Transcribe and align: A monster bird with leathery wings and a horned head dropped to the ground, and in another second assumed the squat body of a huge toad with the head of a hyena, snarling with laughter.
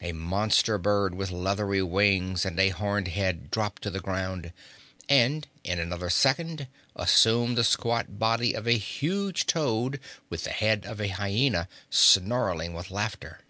A 0.00 0.12
monster 0.12 0.78
bird 0.78 1.16
with 1.16 1.32
leathery 1.32 1.82
wings 1.82 2.44
and 2.46 2.60
a 2.60 2.68
horned 2.68 3.08
head 3.08 3.50
dropped 3.50 3.82
to 3.82 3.90
the 3.90 3.98
ground, 3.98 4.52
and 5.08 5.48
in 5.64 5.80
another 5.80 6.10
second 6.10 6.68
assumed 6.94 7.58
the 7.58 7.64
squat 7.64 8.16
body 8.16 8.54
of 8.54 8.68
a 8.68 8.78
huge 8.78 9.46
toad 9.46 9.98
with 10.30 10.44
the 10.44 10.50
head 10.50 10.86
of 10.86 11.00
a 11.00 11.08
hyena, 11.08 11.66
snarling 11.90 12.72
with 12.72 12.92
laughter. 12.92 13.40